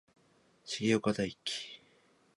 [0.65, 1.37] 重岡大毅